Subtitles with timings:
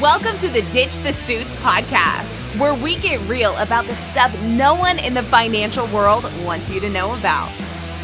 [0.00, 4.72] Welcome to the Ditch the Suits podcast, where we get real about the stuff no
[4.72, 7.50] one in the financial world wants you to know about.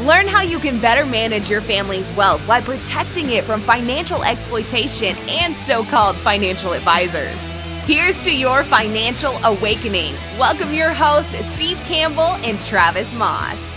[0.01, 5.15] Learn how you can better manage your family's wealth while protecting it from financial exploitation
[5.28, 7.40] and so called financial advisors.
[7.85, 10.17] Here's to your financial awakening.
[10.37, 13.74] Welcome your hosts, Steve Campbell and Travis Moss.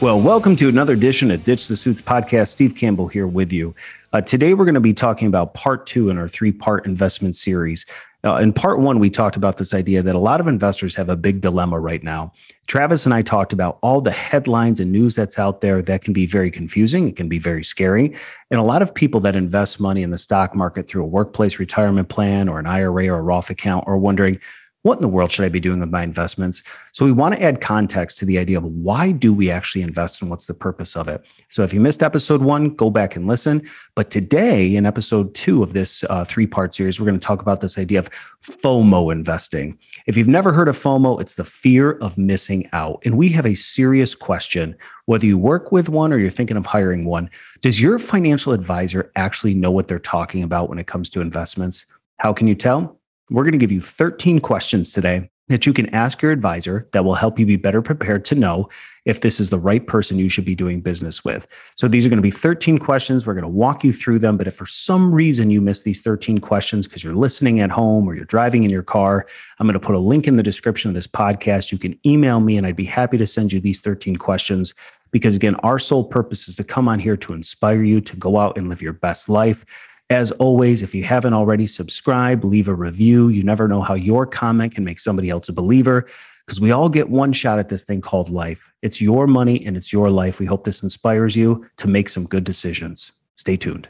[0.00, 2.50] Well, welcome to another edition of Ditch the Suits podcast.
[2.50, 3.74] Steve Campbell here with you.
[4.12, 7.34] Uh, today, we're going to be talking about part two in our three part investment
[7.34, 7.84] series.
[8.22, 11.08] Uh, in part one, we talked about this idea that a lot of investors have
[11.08, 12.32] a big dilemma right now.
[12.68, 16.12] Travis and I talked about all the headlines and news that's out there that can
[16.12, 17.08] be very confusing.
[17.08, 18.14] It can be very scary.
[18.52, 21.58] And a lot of people that invest money in the stock market through a workplace
[21.58, 24.38] retirement plan or an IRA or a Roth account are wondering,
[24.88, 26.62] what in the world should I be doing with my investments?
[26.92, 30.22] So we want to add context to the idea of why do we actually invest
[30.22, 31.24] and what's the purpose of it.
[31.50, 33.68] So if you missed episode one, go back and listen.
[33.94, 37.60] But today, in episode two of this uh, three-part series, we're going to talk about
[37.60, 38.08] this idea of
[38.42, 39.78] FOMO investing.
[40.06, 43.02] If you've never heard of FOMO, it's the fear of missing out.
[43.04, 44.74] And we have a serious question.
[45.04, 47.28] Whether you work with one or you're thinking of hiring one,
[47.60, 51.84] does your financial advisor actually know what they're talking about when it comes to investments?
[52.16, 52.97] How can you tell?
[53.30, 57.04] We're going to give you 13 questions today that you can ask your advisor that
[57.04, 58.68] will help you be better prepared to know
[59.06, 61.46] if this is the right person you should be doing business with.
[61.76, 63.26] So these are going to be 13 questions.
[63.26, 64.36] We're going to walk you through them.
[64.36, 68.06] But if for some reason you miss these 13 questions because you're listening at home
[68.06, 69.26] or you're driving in your car,
[69.58, 71.72] I'm going to put a link in the description of this podcast.
[71.72, 74.74] You can email me and I'd be happy to send you these 13 questions.
[75.10, 78.36] Because again, our sole purpose is to come on here to inspire you to go
[78.36, 79.64] out and live your best life.
[80.10, 83.28] As always, if you haven't already, subscribe, leave a review.
[83.28, 86.06] You never know how your comment can make somebody else a believer
[86.46, 88.72] because we all get one shot at this thing called life.
[88.80, 90.40] It's your money and it's your life.
[90.40, 93.12] We hope this inspires you to make some good decisions.
[93.36, 93.86] Stay tuned.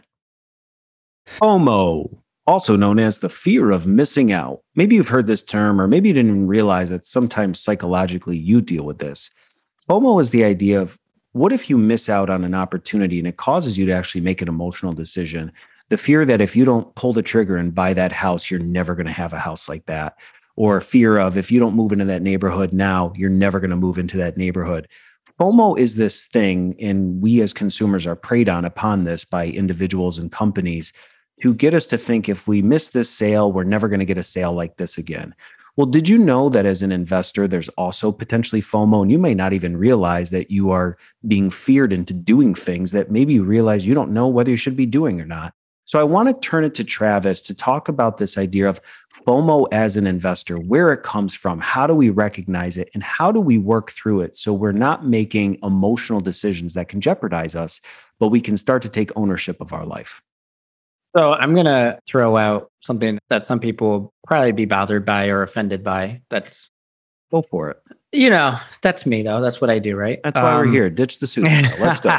[1.29, 4.63] FOMO, also known as the fear of missing out.
[4.75, 8.61] Maybe you've heard this term, or maybe you didn't even realize that sometimes psychologically you
[8.61, 9.31] deal with this.
[9.89, 10.99] FOMO is the idea of
[11.33, 14.43] what if you miss out on an opportunity and it causes you to actually make
[14.43, 15.53] an emotional decision
[15.89, 18.95] the fear that if you don't pull the trigger and buy that house, you're never
[18.95, 20.17] going to have a house like that.
[20.57, 23.77] Or fear of if you don't move into that neighborhood now, you're never going to
[23.77, 24.89] move into that neighborhood.
[25.39, 30.19] FOMO is this thing, and we as consumers are preyed on upon this by individuals
[30.19, 30.93] and companies
[31.43, 34.19] to get us to think if we miss this sale, we're never going to get
[34.19, 35.35] a sale like this again.
[35.77, 39.35] Well, did you know that as an investor, there's also potentially FOMO, and you may
[39.35, 43.87] not even realize that you are being feared into doing things that maybe you realize
[43.87, 45.55] you don't know whether you should be doing or not.
[45.89, 48.79] So I want to turn it to Travis to talk about this idea of
[49.27, 53.33] FOMO as an investor, where it comes from, how do we recognize it, and how
[53.33, 57.81] do we work through it so we're not making emotional decisions that can jeopardize us,
[58.19, 60.21] but we can start to take ownership of our life.
[61.17, 65.29] So I'm going to throw out something that some people will probably be bothered by
[65.29, 66.21] or offended by.
[66.29, 66.69] That's
[67.31, 67.83] go for it.
[68.13, 69.41] You know, that's me though.
[69.41, 70.21] That's what I do, right?
[70.23, 70.91] That's why um, we're here.
[70.91, 71.45] Ditch the suit.
[71.81, 72.15] Let's go.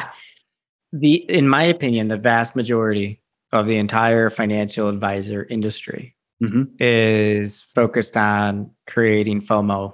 [0.91, 3.21] the in my opinion, the vast majority
[3.51, 6.63] of the entire financial advisor industry mm-hmm.
[6.79, 9.91] is focused on creating FOMO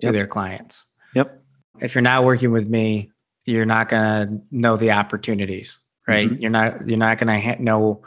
[0.00, 0.14] to yep.
[0.14, 0.84] their clients.
[1.14, 1.42] Yep.
[1.80, 3.10] If you're not working with me,
[3.44, 6.28] you're not going to know the opportunities, right?
[6.28, 6.42] Mm-hmm.
[6.42, 8.02] You're not you're not going to ha- know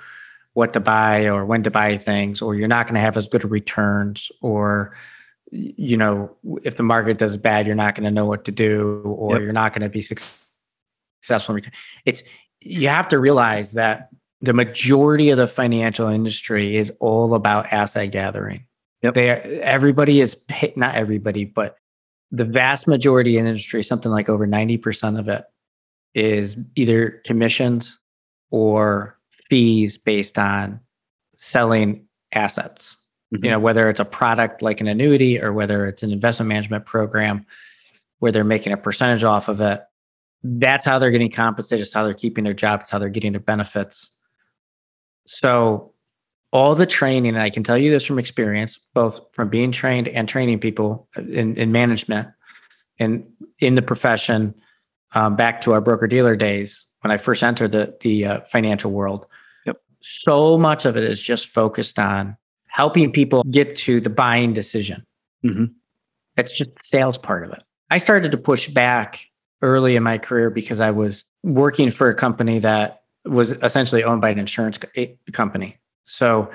[0.53, 3.28] what to buy or when to buy things or you're not going to have as
[3.28, 4.96] good returns or
[5.50, 9.02] you know if the market does bad you're not going to know what to do
[9.06, 9.44] or yep.
[9.44, 11.58] you're not going to be successful
[12.06, 12.23] it's
[12.59, 14.09] you have to realize that
[14.41, 18.66] the majority of the financial industry is all about asset gathering.
[19.03, 19.13] Yep.
[19.13, 20.38] They everybody is
[20.75, 21.78] not everybody, but
[22.31, 25.44] the vast majority of industry, something like over 90% of it,
[26.13, 28.00] is either commissions
[28.52, 29.18] or
[29.50, 30.79] fees based on
[31.35, 32.97] selling assets.
[33.34, 33.46] Mm-hmm.
[33.46, 36.85] You know, whether it's a product like an annuity or whether it's an investment management
[36.85, 37.46] program
[38.19, 39.81] where they're making a percentage off of it.
[40.44, 41.85] That's how they're getting compensated.
[41.85, 42.81] It's how they're keeping their job.
[42.81, 44.11] It's how they're getting their benefits.
[45.26, 45.94] So,
[46.52, 50.09] all the training, and I can tell you this from experience, both from being trained
[50.09, 52.28] and training people in, in management
[53.00, 53.26] and
[53.59, 54.53] in the profession,
[55.14, 58.91] um, back to our broker dealer days when I first entered the the uh, financial
[58.91, 59.26] world.
[59.66, 59.82] Yep.
[60.02, 65.06] So much of it is just focused on helping people get to the buying decision.
[65.46, 65.66] Mm-hmm.
[66.38, 67.64] It's just the sales part of it.
[67.90, 69.20] I started to push back
[69.62, 74.22] early in my career because I was working for a company that was essentially owned
[74.22, 74.79] by an insurance
[75.32, 75.78] company.
[76.03, 76.52] So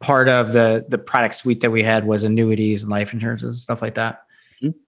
[0.00, 3.60] part of the the product suite that we had was annuities and life insurances and
[3.60, 4.24] stuff like that.
[4.62, 4.78] Mm-hmm.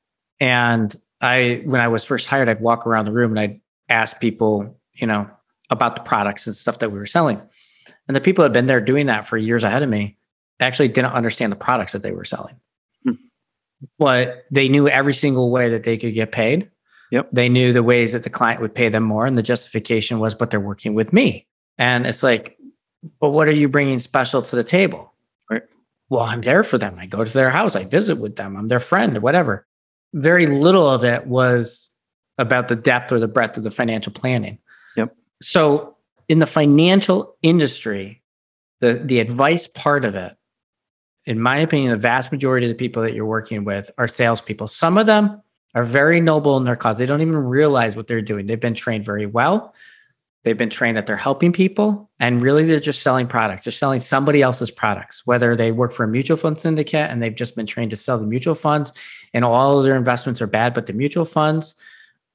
[0.41, 4.21] And I when I was first hired, I'd walk around the room and I'd ask
[4.21, 5.29] people, you know,
[5.71, 7.41] about the products and stuff that we were selling.
[8.07, 10.17] And the people that have been there doing that for years ahead of me
[10.61, 12.57] actually didn't understand the products that they were selling.
[13.05, 13.13] Hmm.
[13.99, 16.71] But they knew every single way that they could get paid.
[17.11, 17.31] Yep.
[17.33, 19.27] They knew the ways that the client would pay them more.
[19.27, 21.47] And the justification was, but they're working with me.
[21.79, 22.59] And it's like,
[23.21, 25.13] but what are you bringing special to the table?
[25.51, 25.63] Right.
[26.09, 26.97] Well, I'm there for them.
[26.99, 29.67] I go to their house, I visit with them, I'm their friend, or whatever.
[30.15, 31.91] Very little of it was
[32.39, 34.59] about the depth or the breadth of the financial planning.
[34.97, 35.15] Yep.
[35.43, 35.97] So
[36.29, 38.23] in the financial industry,
[38.81, 40.37] the the advice part of it,
[41.27, 44.69] in my opinion, the vast majority of the people that you're working with are salespeople.
[44.69, 45.43] Some of them
[45.75, 46.99] are very noble in their cause.
[46.99, 48.47] They don't even realize what they're doing.
[48.47, 49.75] They've been trained very well.
[50.45, 53.65] They've been trained that they're helping people, and really they're just selling products.
[53.65, 57.35] They're selling somebody else's products, whether they work for a mutual fund syndicate and they've
[57.35, 58.93] just been trained to sell the mutual funds,
[59.35, 61.75] and all of their investments are bad, but the mutual funds,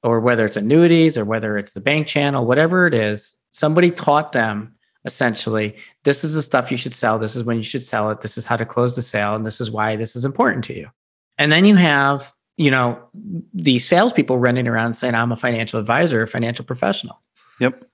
[0.02, 4.32] or whether it's annuities or whether it's the bank channel, whatever it is, somebody taught
[4.32, 8.10] them essentially this is the stuff you should sell this is when you should sell
[8.10, 10.64] it this is how to close the sale and this is why this is important
[10.64, 10.88] to you
[11.36, 12.98] and then you have you know
[13.52, 17.20] the salespeople running around saying i'm a financial advisor a financial professional.
[17.60, 17.84] Yep.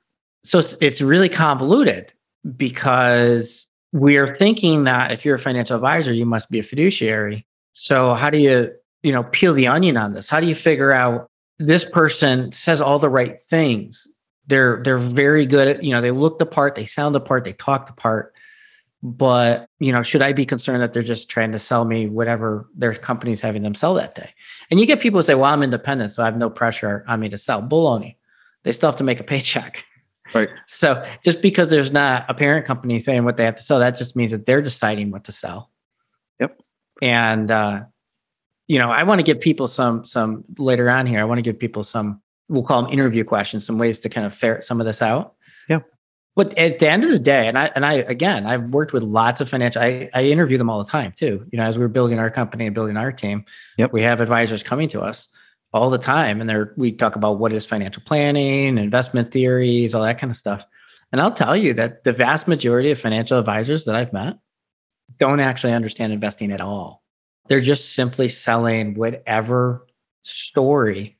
[0.44, 2.12] So it's, it's really convoluted
[2.56, 7.46] because we're thinking that if you're a financial advisor you must be a fiduciary.
[7.72, 8.72] So how do you
[9.02, 10.28] you know peel the onion on this?
[10.28, 11.28] How do you figure out
[11.58, 14.06] this person says all the right things?
[14.46, 17.44] They're they're very good at you know they look the part they sound the part
[17.44, 18.34] they talk the part
[19.02, 22.68] but you know should i be concerned that they're just trying to sell me whatever
[22.76, 24.30] their company's having them sell that day?
[24.70, 27.20] And you get people who say well i'm independent so i have no pressure on
[27.20, 27.62] me to sell.
[27.62, 28.16] Baloney.
[28.62, 29.84] They still have to make a paycheck.
[30.34, 30.48] Right.
[30.68, 33.96] So just because there's not a parent company saying what they have to sell that
[33.96, 35.70] just means that they're deciding what to sell.
[36.40, 36.60] Yep.
[37.02, 37.80] And uh
[38.66, 41.42] you know i want to give people some some later on here i want to
[41.42, 44.80] give people some we'll call them interview questions, some ways to kind of ferret some
[44.80, 45.34] of this out.
[45.68, 45.78] Yeah.
[46.36, 49.02] But at the end of the day, and I and I again, I've worked with
[49.02, 49.82] lots of financial.
[49.82, 51.46] I, I interview them all the time too.
[51.50, 53.44] You know, as we are building our company and building our team,
[53.76, 53.92] yep.
[53.92, 55.28] we have advisors coming to us
[55.72, 60.02] all the time, and they're we talk about what is financial planning, investment theories, all
[60.02, 60.64] that kind of stuff.
[61.12, 64.38] And I'll tell you that the vast majority of financial advisors that I've met
[65.18, 67.02] don't actually understand investing at all.
[67.48, 69.86] They're just simply selling whatever
[70.22, 71.18] story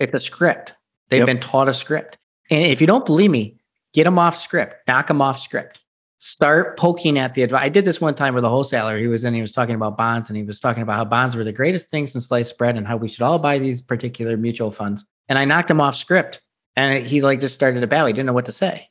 [0.00, 0.74] it's a script.
[1.10, 1.26] They've yep.
[1.26, 2.18] been taught a script.
[2.50, 3.59] And if you don't believe me,
[3.94, 5.80] get them off script, knock them off script.
[6.22, 7.62] Start poking at the advice.
[7.62, 8.98] I did this one time with a wholesaler.
[8.98, 11.34] He was in, he was talking about bonds and he was talking about how bonds
[11.34, 14.36] were the greatest things in sliced bread and how we should all buy these particular
[14.36, 15.02] mutual funds.
[15.30, 16.42] And I knocked him off script
[16.76, 18.08] and he like just started a battle.
[18.08, 18.90] He didn't know what to say.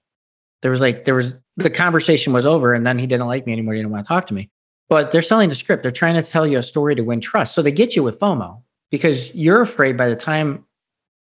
[0.64, 3.54] There was like, there was the conversation was over and then he didn't like me
[3.54, 3.76] anymore.
[3.76, 4.50] He didn't want to talk to me.
[4.90, 5.84] But they're selling the script.
[5.84, 7.54] They're trying to tell you a story to win trust.
[7.54, 10.66] So they get you with FOMO because you're afraid by the time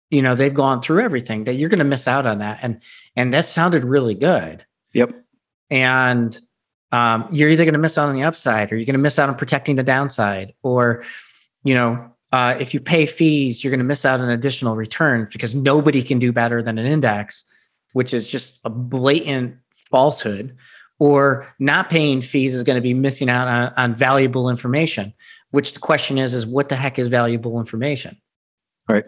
[0.09, 2.59] you know they've gone through everything that you're going to miss out on that.
[2.61, 2.81] And
[3.15, 4.65] and that sounded really good.
[4.93, 5.11] Yep.
[5.69, 6.39] And
[6.91, 9.19] um, you're either going to miss out on the upside or you're going to miss
[9.19, 11.03] out on protecting the downside or
[11.63, 15.29] you know uh, if you pay fees you're going to miss out on additional returns
[15.31, 17.43] because nobody can do better than an index
[17.93, 19.55] which is just a blatant
[19.89, 20.55] falsehood.
[21.01, 25.13] Or not paying fees is going to be missing out on, on valuable information
[25.51, 28.17] which the question is is what the heck is valuable information?
[28.87, 29.05] Right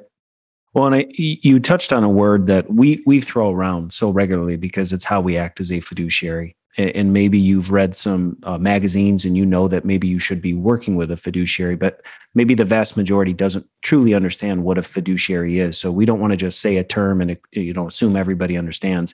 [0.74, 4.56] well, and I, you touched on a word that we we throw around so regularly
[4.56, 6.56] because it's how we act as a fiduciary.
[6.78, 10.54] And maybe you've read some uh, magazines and you know that maybe you should be
[10.54, 12.02] working with a fiduciary, but
[12.34, 15.78] maybe the vast majority doesn't truly understand what a fiduciary is.
[15.78, 19.14] So we don't want to just say a term and you know assume everybody understands.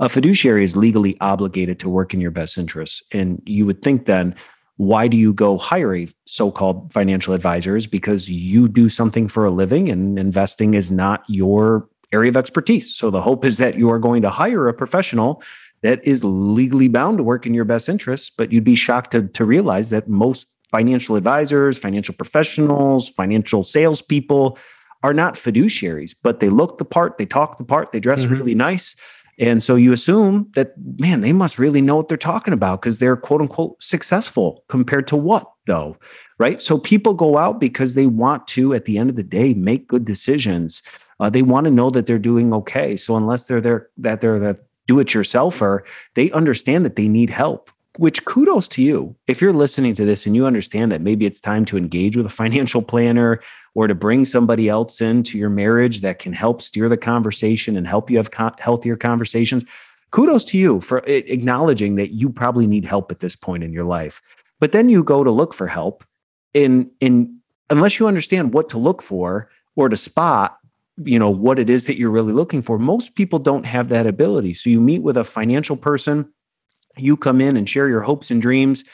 [0.00, 4.04] A fiduciary is legally obligated to work in your best interests, and you would think
[4.04, 4.34] then
[4.80, 9.44] why do you go hire a so-called financial advisor is because you do something for
[9.44, 13.76] a living and investing is not your area of expertise so the hope is that
[13.76, 15.42] you are going to hire a professional
[15.82, 19.28] that is legally bound to work in your best interests but you'd be shocked to,
[19.28, 24.56] to realize that most financial advisors financial professionals financial salespeople
[25.02, 28.32] are not fiduciaries but they look the part they talk the part they dress mm-hmm.
[28.32, 28.96] really nice
[29.40, 32.98] and so you assume that, man, they must really know what they're talking about because
[32.98, 35.96] they're quote unquote successful compared to what, though?
[36.38, 36.60] Right.
[36.60, 39.88] So people go out because they want to, at the end of the day, make
[39.88, 40.82] good decisions.
[41.18, 42.96] Uh, they want to know that they're doing okay.
[42.96, 45.80] So unless they're there, that they're the do it yourselfer,
[46.14, 49.16] they understand that they need help which kudos to you.
[49.26, 52.26] If you're listening to this and you understand that maybe it's time to engage with
[52.26, 53.40] a financial planner
[53.74, 57.86] or to bring somebody else into your marriage that can help steer the conversation and
[57.86, 59.64] help you have co- healthier conversations
[60.10, 63.84] kudos to you for acknowledging that you probably need help at this point in your
[63.84, 64.20] life.
[64.58, 66.04] But then you go to look for help
[66.52, 67.38] in in
[67.70, 70.56] unless you understand what to look for or to spot
[71.02, 72.78] you know what it is that you're really looking for.
[72.78, 74.52] Most people don't have that ability.
[74.54, 76.30] So you meet with a financial person
[76.96, 78.84] You come in and share your hopes and dreams.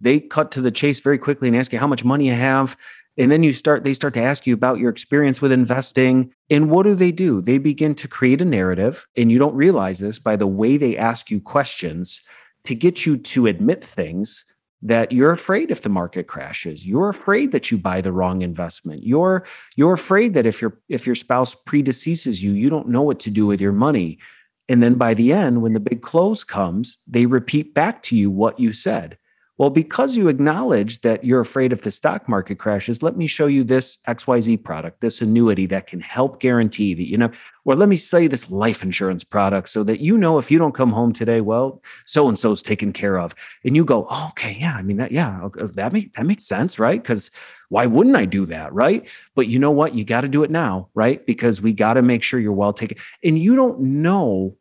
[0.00, 2.76] They cut to the chase very quickly and ask you how much money you have.
[3.16, 6.32] And then you start, they start to ask you about your experience with investing.
[6.50, 7.40] And what do they do?
[7.40, 9.06] They begin to create a narrative.
[9.16, 12.20] And you don't realize this by the way they ask you questions
[12.64, 14.44] to get you to admit things
[14.84, 19.02] that you're afraid if the market crashes you're afraid that you buy the wrong investment
[19.02, 19.44] you're
[19.76, 23.30] you're afraid that if your if your spouse predeceases you you don't know what to
[23.30, 24.18] do with your money
[24.68, 28.30] and then by the end when the big close comes they repeat back to you
[28.30, 29.18] what you said
[29.56, 33.46] well, because you acknowledge that you're afraid if the stock market crashes, let me show
[33.46, 37.30] you this XYZ product, this annuity that can help guarantee that, you know,
[37.64, 40.58] or let me sell you this life insurance product so that you know if you
[40.58, 43.32] don't come home today, well, so and so's taken care of.
[43.64, 46.80] And you go, oh, okay, yeah, I mean, that, yeah, that, make, that makes sense,
[46.80, 47.00] right?
[47.00, 47.30] Because
[47.74, 49.06] why wouldn't I do that, right?
[49.34, 49.94] But you know what?
[49.94, 51.24] You got to do it now, right?
[51.26, 52.98] Because we got to make sure you're well taken.
[53.22, 54.56] And you don't know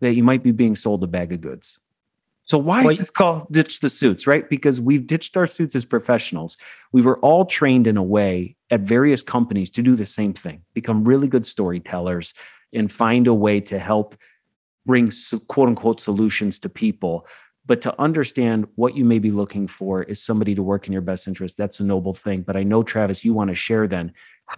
[0.00, 1.78] that you might be being sold a bag of goods
[2.48, 4.48] so why well, is this called ditch the suits, right?
[4.48, 6.56] Because we've ditched our suits as professionals.
[6.92, 10.62] We were all trained in a way at various companies to do the same thing,
[10.72, 12.32] become really good storytellers
[12.72, 14.16] and find a way to help
[14.86, 15.12] bring
[15.48, 17.26] quote unquote solutions to people.
[17.68, 21.02] But to understand what you may be looking for is somebody to work in your
[21.02, 21.58] best interest.
[21.58, 22.40] That's a noble thing.
[22.40, 24.12] But I know, Travis, you want to share then.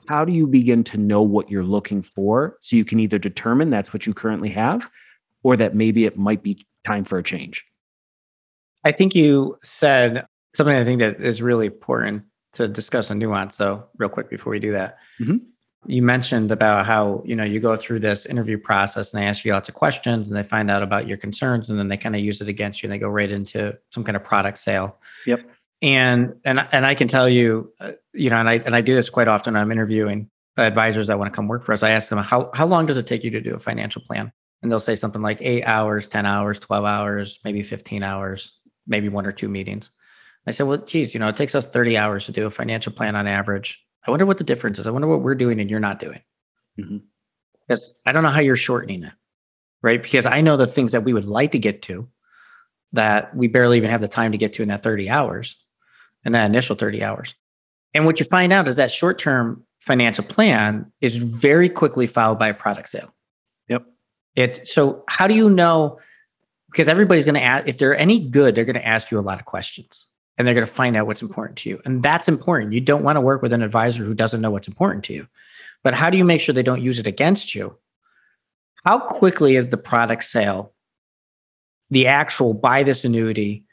[0.06, 3.68] How do you begin to know what you're looking for so you can either determine
[3.68, 4.88] that's what you currently have
[5.42, 7.66] or that maybe it might be time for a change?
[8.84, 10.24] I think you said
[10.54, 14.52] something I think that is really important to discuss a nuance though, real quick before
[14.52, 14.98] we do that.
[15.20, 15.38] Mm-hmm.
[15.86, 19.44] You mentioned about how, you know, you go through this interview process and they ask
[19.44, 22.14] you lots of questions and they find out about your concerns and then they kind
[22.14, 24.98] of use it against you and they go right into some kind of product sale.
[25.26, 25.40] Yep.
[25.82, 28.94] And and and I can tell you, uh, you know, and I and I do
[28.94, 29.56] this quite often.
[29.56, 31.82] I'm interviewing advisors that want to come work for us.
[31.82, 34.30] I ask them how how long does it take you to do a financial plan?
[34.62, 38.60] And they'll say something like eight hours, 10 hours, 12 hours, maybe 15 hours
[38.90, 39.90] maybe one or two meetings.
[40.46, 42.92] I said, well, geez, you know, it takes us 30 hours to do a financial
[42.92, 43.82] plan on average.
[44.10, 44.86] I wonder what the difference is.
[44.86, 46.20] I wonder what we're doing and you're not doing.
[46.78, 46.98] Mm-hmm.
[47.66, 49.12] Because I don't know how you're shortening it,
[49.82, 50.02] right?
[50.02, 52.08] Because I know the things that we would like to get to
[52.92, 55.56] that we barely even have the time to get to in that 30 hours,
[56.24, 57.36] in that initial 30 hours.
[57.94, 62.40] And what you find out is that short term financial plan is very quickly followed
[62.40, 63.14] by a product sale.
[63.68, 63.84] Yep.
[64.34, 66.00] It's so how do you know
[66.70, 69.22] because everybody's going to ask if they're any good they're going to ask you a
[69.22, 70.06] lot of questions
[70.40, 71.80] and they're going to find out what's important to you.
[71.84, 72.72] And that's important.
[72.72, 75.28] You don't want to work with an advisor who doesn't know what's important to you.
[75.82, 77.76] But how do you make sure they don't use it against you?
[78.84, 80.72] How quickly is the product sale
[81.90, 83.64] the actual buy this annuity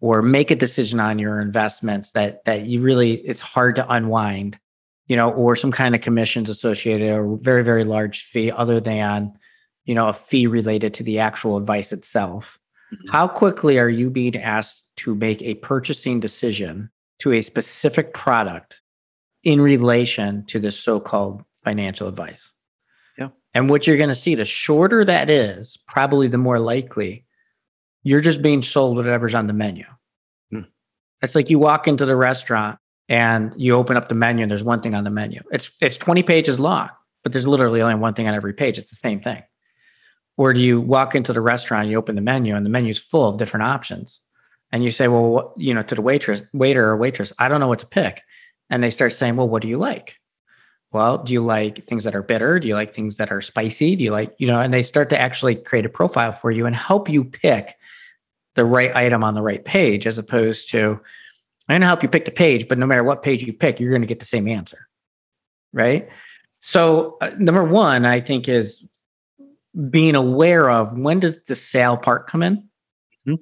[0.00, 4.58] or make a decision on your investments that that you really it's hard to unwind
[5.08, 9.32] you know or some kind of commissions associated or very very large fee other than
[9.84, 12.58] you know a fee related to the actual advice itself.
[13.10, 16.90] How quickly are you being asked to make a purchasing decision
[17.20, 18.80] to a specific product
[19.44, 22.50] in relation to this so-called financial advice?
[23.18, 23.28] Yeah.
[23.54, 27.24] And what you're going to see the shorter that is probably the more likely
[28.02, 29.84] you're just being sold whatever's on the menu.
[30.52, 30.66] Mm.
[31.22, 32.78] it's like you walk into the restaurant
[33.08, 35.42] and you open up the menu and there's one thing on the menu.
[35.50, 36.90] It's it's 20 pages long
[37.22, 38.78] but there's literally only one thing on every page.
[38.78, 39.42] It's the same thing
[40.38, 43.28] or do you walk into the restaurant, you open the menu, and the menu's full
[43.28, 44.20] of different options,
[44.72, 47.68] and you say, "Well, you know, to the waitress, waiter or waitress, I don't know
[47.68, 48.22] what to pick,"
[48.70, 50.16] and they start saying, "Well, what do you like?"
[50.90, 52.58] Well, do you like things that are bitter?
[52.58, 53.94] Do you like things that are spicy?
[53.94, 56.64] Do you like, you know, and they start to actually create a profile for you
[56.64, 57.74] and help you pick
[58.54, 60.98] the right item on the right page, as opposed to,
[61.68, 63.78] I'm going to help you pick the page, but no matter what page you pick,
[63.78, 64.88] you're going to get the same answer.
[65.74, 66.08] Right.
[66.60, 68.82] So, uh, number one, I think is
[69.90, 72.56] being aware of when does the sale part come in?
[73.26, 73.34] Mm-hmm.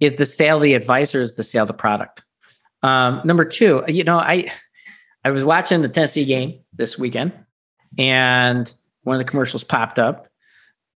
[0.00, 2.22] Is the sale the advisor is the sale the product?
[2.82, 4.52] Um, number two, you know, I
[5.24, 7.32] I was watching the Tennessee game this weekend,
[7.98, 10.28] and one of the commercials popped up,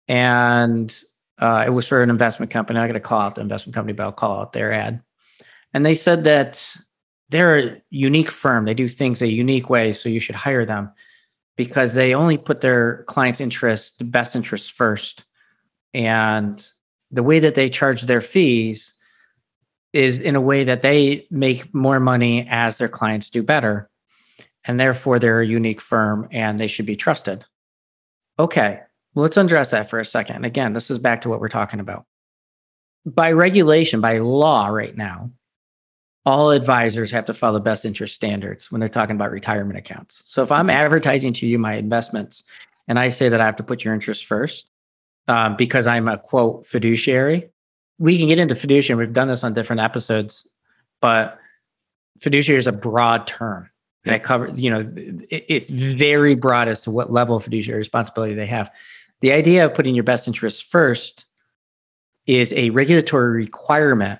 [0.07, 0.95] and
[1.39, 2.79] uh, it was for an investment company.
[2.79, 5.01] I got to call out the investment company, but I'll call out their ad.
[5.73, 6.63] And they said that
[7.29, 8.65] they're a unique firm.
[8.65, 10.91] They do things a unique way, so you should hire them
[11.63, 15.25] because they only put their clients' interests, the best interests first.
[15.93, 16.67] And
[17.11, 18.95] the way that they charge their fees
[19.93, 23.91] is in a way that they make more money as their clients do better.
[24.63, 27.45] And therefore, they're a unique firm and they should be trusted.
[28.39, 28.79] Okay,
[29.13, 30.43] well, let's undress that for a second.
[30.43, 32.05] Again, this is back to what we're talking about.
[33.05, 35.29] By regulation, by law, right now,
[36.25, 40.21] all advisors have to follow best interest standards when they're talking about retirement accounts.
[40.25, 42.43] So if I'm advertising to you my investments
[42.87, 44.69] and I say that I have to put your interest first
[45.27, 47.49] um, because I'm a quote fiduciary,
[47.97, 49.05] we can get into fiduciary.
[49.05, 50.47] We've done this on different episodes,
[51.01, 51.39] but
[52.19, 53.69] fiduciary is a broad term.
[54.05, 57.79] And it covers, you know, it, it's very broad as to what level of fiduciary
[57.79, 58.71] responsibility they have.
[59.21, 61.25] The idea of putting your best interests first
[62.25, 64.19] is a regulatory requirement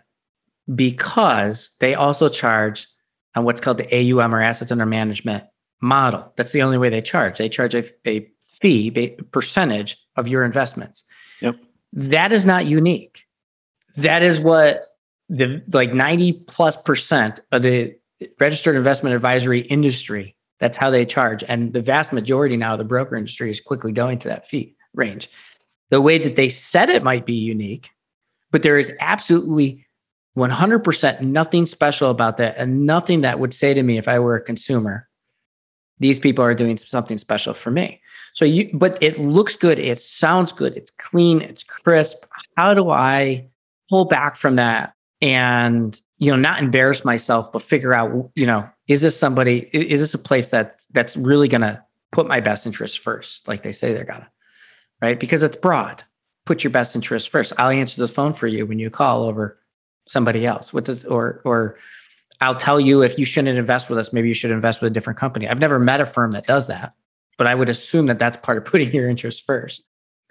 [0.74, 2.88] because they also charge
[3.36, 5.44] on what's called the AUM or assets under management
[5.82, 6.32] model.
[6.36, 7.38] That's the only way they charge.
[7.38, 11.04] They charge a, a fee a percentage of your investments.
[11.42, 11.56] Yep.
[11.94, 13.26] That is not unique.
[13.98, 14.86] That is what
[15.30, 17.96] the like 90 plus percent of the
[18.40, 21.44] registered investment advisory industry, that's how they charge.
[21.48, 24.76] And the vast majority now of the broker industry is quickly going to that fee
[24.94, 25.30] range.
[25.90, 27.90] The way that they said it might be unique,
[28.52, 29.86] but there is absolutely
[30.38, 34.36] 100% nothing special about that and nothing that would say to me if I were
[34.36, 35.08] a consumer,
[36.00, 38.02] these people are doing something special for me.
[38.34, 42.26] So you but it looks good, it sounds good, it's clean, it's crisp.
[42.58, 43.50] How do I
[43.90, 48.68] pull back from that and you know not embarrass myself but figure out you know
[48.88, 52.66] is this somebody is this a place that's that's really going to put my best
[52.66, 54.30] interest first like they say they're gonna
[55.02, 56.04] right because it's broad
[56.46, 59.60] put your best interest first i'll answer the phone for you when you call over
[60.12, 61.78] somebody else what does or or
[62.42, 64.94] i'll tell you if you shouldn't invest with us maybe you should invest with a
[64.94, 66.94] different company i've never met a firm that does that
[67.38, 69.84] but i would assume that that's part of putting your interest first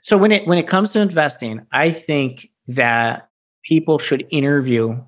[0.02, 3.28] so when it when it comes to investing i think that
[3.64, 5.00] people should interview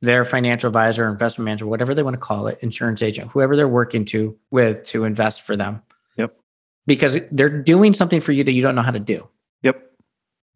[0.00, 3.68] their financial advisor, investment manager, whatever they want to call it, insurance agent, whoever they're
[3.68, 5.82] working to with to invest for them.
[6.16, 6.38] Yep.
[6.86, 9.28] Because they're doing something for you that you don't know how to do.
[9.62, 9.82] Yep.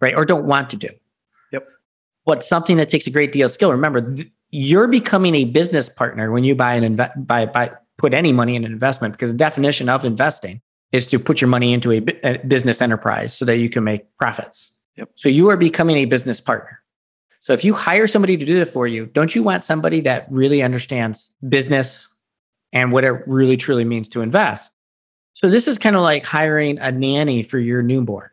[0.01, 0.15] Right.
[0.15, 0.89] Or don't want to do.
[2.25, 3.73] But something that takes a great deal of skill.
[3.73, 8.15] Remember, th- you're becoming a business partner when you buy an inve- buy, buy put
[8.15, 10.61] any money in an investment because the definition of investing
[10.93, 14.05] is to put your money into a, a business enterprise so that you can make
[14.19, 14.71] profits.
[14.97, 15.11] Yep.
[15.15, 16.81] So you are becoming a business partner.
[17.41, 20.31] So if you hire somebody to do it for you, don't you want somebody that
[20.31, 22.09] really understands business
[22.73, 24.73] and what it really truly means to invest?
[25.33, 28.31] So this is kind of like hiring a nanny for your newborn.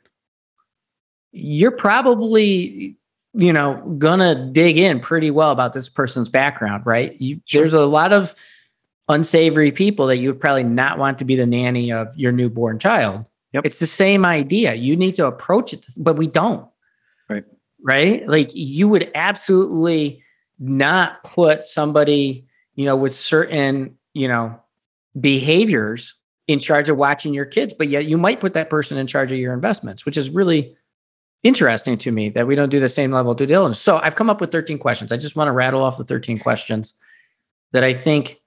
[1.32, 2.98] You're probably,
[3.40, 7.20] you know, gonna dig in pretty well about this person's background, right?
[7.20, 7.62] You, sure.
[7.62, 8.36] There's a lot of
[9.08, 12.80] unsavory people that you would probably not want to be the nanny of your newborn
[12.80, 13.26] child.
[13.54, 13.66] Yep.
[13.66, 14.76] It's the same idea.
[14.76, 16.70] You need to approach it, but we don't
[17.30, 17.46] right?
[17.82, 18.28] Right.
[18.28, 20.24] Like you would absolutely
[20.60, 24.60] not put somebody, you know, with certain, you know,
[25.20, 26.16] behaviors
[26.48, 29.32] in charge of watching your kids, but yet you might put that person in charge
[29.32, 30.76] of your investments, which is really
[31.44, 33.80] interesting to me that we don't do the same level of due diligence.
[33.80, 35.12] So I've come up with 13 questions.
[35.12, 36.94] I just want to rattle off the 13 questions
[37.72, 38.40] that I think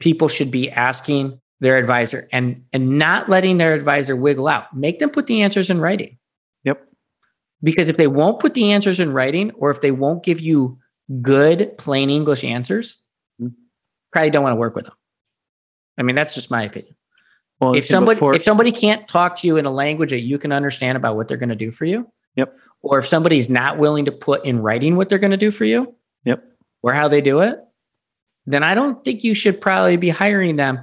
[0.00, 4.74] people should be asking their advisor and and not letting their advisor wiggle out.
[4.74, 6.18] Make them put the answers in writing.
[6.64, 6.82] Yep.
[7.62, 10.78] Because if they won't put the answers in writing or if they won't give you
[11.20, 12.96] good plain English answers,
[14.12, 14.94] probably don't want to work with them.
[15.98, 16.96] I mean, that's just my opinion.
[17.60, 20.38] Well, if somebody before- if somebody can't talk to you in a language that you
[20.38, 22.56] can understand about what they're going to do for you, yep.
[22.82, 25.64] Or if somebody's not willing to put in writing what they're going to do for
[25.64, 26.44] you, yep.
[26.82, 27.58] Or how they do it,
[28.46, 30.80] then I don't think you should probably be hiring them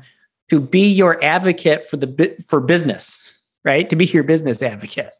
[0.49, 3.19] to be your advocate for the for business,
[3.63, 3.89] right?
[3.89, 5.11] To be your business advocate.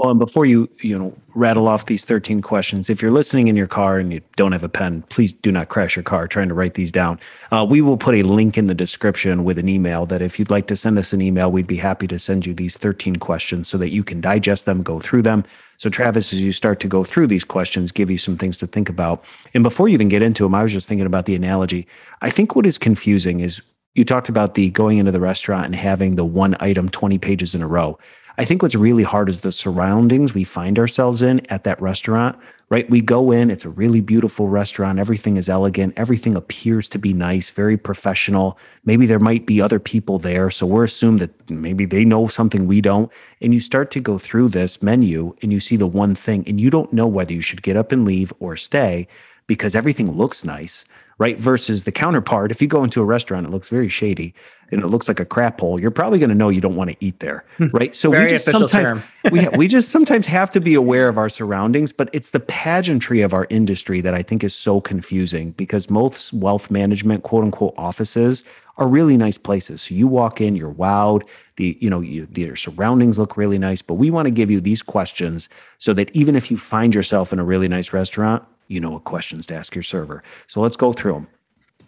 [0.00, 3.56] Well, and before you you know rattle off these 13 questions, if you're listening in
[3.56, 6.48] your car and you don't have a pen, please do not crash your car trying
[6.48, 7.20] to write these down.
[7.52, 10.48] Uh, we will put a link in the description with an email that if you'd
[10.48, 13.68] like to send us an email, we'd be happy to send you these 13 questions
[13.68, 15.44] so that you can digest them, go through them.
[15.76, 18.66] So, Travis, as you start to go through these questions, give you some things to
[18.66, 19.22] think about.
[19.52, 21.86] And before you even get into them, I was just thinking about the analogy.
[22.22, 23.60] I think what is confusing is
[23.94, 27.54] you talked about the going into the restaurant and having the one item 20 pages
[27.54, 27.98] in a row.
[28.38, 32.38] I think what's really hard is the surroundings we find ourselves in at that restaurant,
[32.68, 32.88] right?
[32.88, 34.98] We go in, it's a really beautiful restaurant.
[34.98, 35.94] Everything is elegant.
[35.96, 38.58] Everything appears to be nice, very professional.
[38.84, 40.50] Maybe there might be other people there.
[40.50, 43.10] So we're assumed that maybe they know something we don't.
[43.40, 46.60] And you start to go through this menu and you see the one thing, and
[46.60, 49.08] you don't know whether you should get up and leave or stay
[49.46, 50.84] because everything looks nice
[51.20, 51.38] right?
[51.38, 54.34] Versus the counterpart, if you go into a restaurant, it looks very shady
[54.72, 55.78] and it looks like a crap hole.
[55.78, 57.66] You're probably going to know you don't want to eat there, hmm.
[57.74, 57.94] right?
[57.94, 61.92] So we just sometimes we we just sometimes have to be aware of our surroundings,
[61.92, 66.32] but it's the pageantry of our industry that I think is so confusing because most
[66.32, 68.42] wealth management quote unquote offices
[68.78, 69.82] are really nice places.
[69.82, 71.24] So you walk in, you're wowed.
[71.56, 74.62] The you know you, your surroundings look really nice, but we want to give you
[74.62, 78.80] these questions so that even if you find yourself in a really nice restaurant, you
[78.80, 80.22] know what questions to ask your server.
[80.46, 81.28] So let's go through them.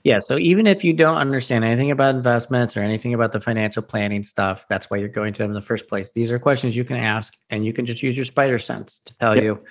[0.04, 0.18] Yeah.
[0.18, 4.24] So even if you don't understand anything about investments or anything about the financial planning
[4.24, 6.10] stuff, that's why you're going to them in the first place.
[6.10, 9.14] These are questions you can ask, and you can just use your spider sense to
[9.18, 9.44] tell yep.
[9.44, 9.64] you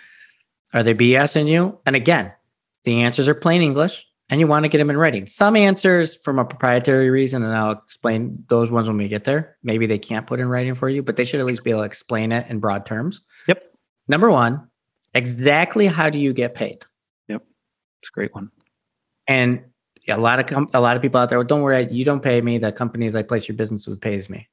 [0.74, 1.80] Are they BSing you?
[1.86, 2.32] And again,
[2.86, 5.28] the answers are plain English and you want to get them in writing.
[5.28, 9.58] Some answers from a proprietary reason, and I'll explain those ones when we get there.
[9.62, 11.82] Maybe they can't put in writing for you, but they should at least be able
[11.82, 13.21] to explain it in broad terms.
[13.47, 13.76] Yep.
[14.08, 14.69] Number one,
[15.13, 16.86] exactly how do you get paid?
[18.02, 18.52] It's a great one.
[19.28, 19.64] And
[20.08, 22.24] a lot of com- a lot of people out there, well, don't worry, you don't
[22.24, 22.58] pay me.
[22.58, 24.50] The companies I place your business with pays me.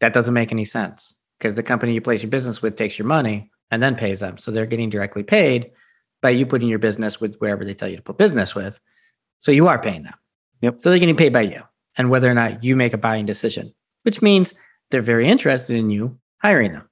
[0.00, 3.06] That doesn't make any sense because the company you place your business with takes your
[3.06, 4.38] money and then pays them.
[4.38, 5.70] So they're getting directly paid
[6.22, 8.78] by you putting your business with wherever they tell you to put business with.
[9.38, 10.14] So you are paying them.
[10.60, 10.80] Yep.
[10.80, 11.62] So they're getting paid by you
[11.96, 14.54] and whether or not you make a buying decision, which means
[14.90, 16.88] they're very interested in you hiring them.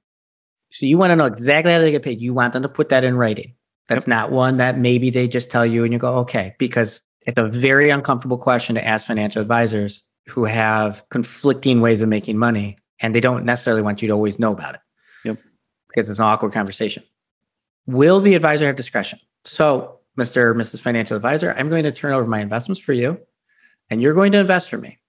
[0.71, 2.21] So you want to know exactly how they get paid.
[2.21, 3.53] You want them to put that in writing.
[3.89, 4.07] That's yep.
[4.07, 7.47] not one that maybe they just tell you and you go, okay, because it's a
[7.47, 13.15] very uncomfortable question to ask financial advisors who have conflicting ways of making money and
[13.15, 14.81] they don't necessarily want you to always know about it.
[15.25, 15.37] Yep.
[15.87, 17.03] Because it's an awkward conversation.
[17.87, 19.19] Will the advisor have discretion?
[19.43, 20.37] So, Mr.
[20.37, 20.81] or Mrs.
[20.81, 23.19] Financial Advisor, I'm going to turn over my investments for you
[23.89, 24.99] and you're going to invest for me.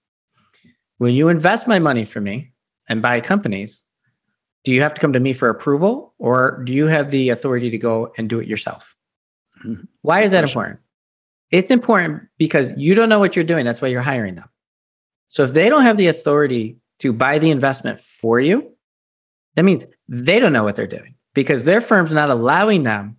[0.96, 2.52] When you invest my money for me
[2.88, 3.82] and buy companies,
[4.64, 7.70] do you have to come to me for approval or do you have the authority
[7.70, 8.94] to go and do it yourself?
[9.64, 9.84] Mm-hmm.
[10.02, 10.80] Why is that important?
[11.50, 13.64] It's important because you don't know what you're doing.
[13.64, 14.48] That's why you're hiring them.
[15.28, 18.72] So if they don't have the authority to buy the investment for you,
[19.56, 23.16] that means they don't know what they're doing because their firm's not allowing them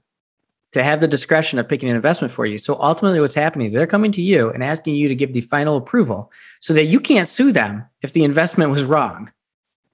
[0.71, 2.57] to have the discretion of picking an investment for you.
[2.57, 5.41] So ultimately, what's happening is they're coming to you and asking you to give the
[5.41, 9.31] final approval so that you can't sue them if the investment was wrong.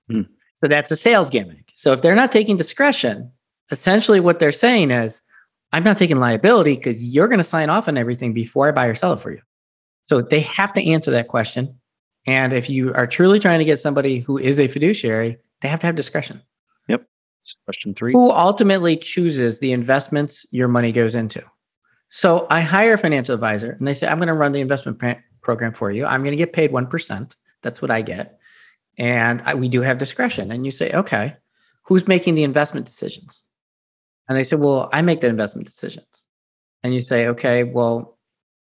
[0.07, 0.21] Hmm.
[0.57, 1.71] So that's a sales gimmick.
[1.75, 3.31] So if they're not taking discretion,
[3.69, 5.21] essentially what they're saying is,
[5.71, 8.87] I'm not taking liability because you're going to sign off on everything before I buy
[8.87, 9.41] or sell it for you.
[10.01, 11.77] So they have to answer that question.
[12.25, 15.79] And if you are truly trying to get somebody who is a fiduciary, they have
[15.81, 16.41] to have discretion.
[16.87, 17.05] Yep.
[17.65, 21.43] Question three Who ultimately chooses the investments your money goes into?
[22.09, 24.99] So I hire a financial advisor and they say, I'm going to run the investment
[25.41, 26.05] program for you.
[26.05, 27.35] I'm going to get paid 1%.
[27.61, 28.36] That's what I get.
[28.97, 30.51] And I, we do have discretion.
[30.51, 31.35] And you say, okay,
[31.83, 33.45] who's making the investment decisions?
[34.27, 36.25] And they say, well, I make the investment decisions.
[36.83, 38.17] And you say, okay, well,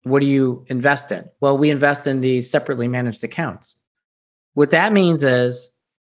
[0.03, 1.25] what do you invest in?
[1.41, 3.77] Well, we invest in these separately managed accounts.
[4.55, 5.69] What that means is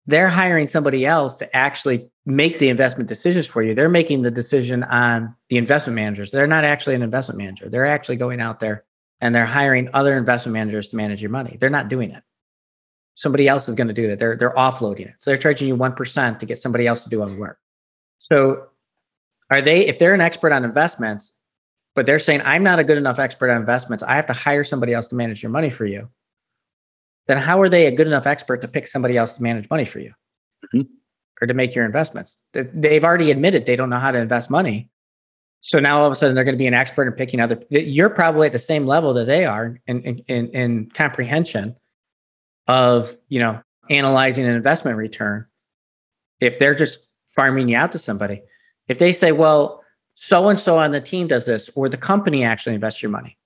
[0.08, 3.74] they're hiring somebody else to actually make the investment decisions for you.
[3.74, 6.32] They're making the decision on the investment managers.
[6.32, 7.70] They're not actually an investment manager.
[7.70, 8.84] They're actually going out there
[9.22, 11.58] and they're hiring other investment managers to manage your money.
[11.60, 12.24] They're not doing it.
[13.16, 14.20] Somebody else is going to do that.
[14.20, 15.16] They're they're offloading it.
[15.20, 17.58] So they're charging you 1% to get somebody else to do all the work.
[18.20, 18.68] So
[19.50, 21.32] are they if they're an expert on investments,
[21.96, 24.64] but they're saying I'm not a good enough expert on investments, I have to hire
[24.64, 26.10] somebody else to manage your money for you.
[27.28, 29.86] Then how are they a good enough expert to pick somebody else to manage money
[29.86, 30.14] for you?
[30.74, 30.82] Mm-hmm.
[31.42, 32.38] Or to make your investments.
[32.54, 34.90] They've already admitted they don't know how to invest money.
[35.60, 37.62] So now all of a sudden they're going to be an expert in picking other.
[37.70, 41.76] You're probably at the same level that they are in, in, in comprehension
[42.68, 45.46] of you know analyzing an investment return.
[46.42, 47.00] If they're just
[47.36, 48.42] farming you out to somebody,
[48.88, 49.84] if they say, well,
[50.16, 53.38] so and so on the team does this, or the company actually invests your money,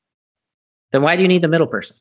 [0.92, 1.98] then why do you need the middle person?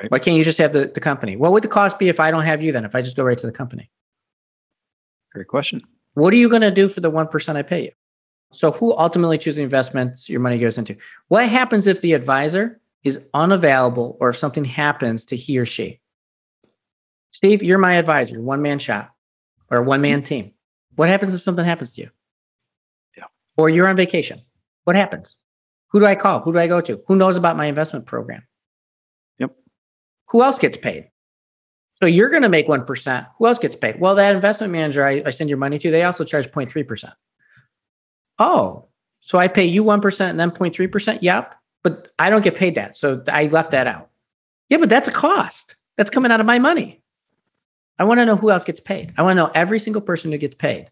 [0.00, 0.10] Right.
[0.10, 1.36] Why can't you just have the, the company?
[1.36, 3.24] What would the cost be if I don't have you then, if I just go
[3.24, 3.90] right to the company?
[5.32, 5.82] Great question.
[6.14, 7.92] What are you going to do for the 1% I pay you?
[8.52, 10.96] So, who ultimately chooses the investments your money goes into?
[11.28, 16.00] What happens if the advisor is unavailable or if something happens to he or she?
[17.30, 19.14] Steve, you're my advisor, one man shop
[19.70, 20.52] or one man team.
[20.96, 22.10] What happens if something happens to you?
[23.16, 23.24] Yeah.
[23.56, 24.42] Or you're on vacation.
[24.84, 25.36] What happens?
[25.88, 26.40] Who do I call?
[26.40, 27.02] Who do I go to?
[27.06, 28.46] Who knows about my investment program?
[29.38, 29.54] Yep.
[30.28, 31.10] Who else gets paid?
[32.00, 33.26] So you're going to make 1%.
[33.38, 34.00] Who else gets paid?
[34.00, 37.12] Well, that investment manager I, I send your money to, they also charge 0.3%.
[38.38, 38.88] Oh,
[39.20, 41.18] so I pay you 1% and then 0.3%?
[41.22, 41.54] Yep.
[41.82, 42.96] But I don't get paid that.
[42.96, 44.10] So I left that out.
[44.68, 45.76] Yeah, but that's a cost.
[45.96, 47.02] That's coming out of my money.
[47.98, 49.12] I want to know who else gets paid.
[49.16, 50.90] I want to know every single person who gets paid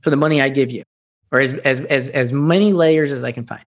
[0.00, 0.84] for the money I give you
[1.32, 3.64] or as, as, as, as many layers as I can find.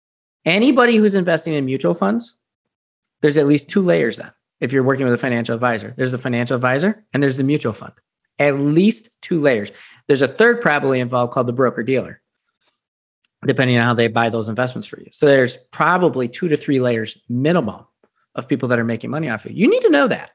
[0.44, 2.36] Anybody who's investing in mutual funds,
[3.20, 4.30] there's at least two layers then.
[4.60, 7.72] If you're working with a financial advisor, there's the financial advisor and there's the mutual
[7.72, 7.92] fund.
[8.38, 9.70] At least two layers.
[10.06, 12.20] There's a third probably involved called the broker dealer,
[13.44, 15.08] depending on how they buy those investments for you.
[15.12, 17.84] So there's probably two to three layers minimum
[18.34, 19.58] of people that are making money off of you.
[19.58, 20.30] You need to know that.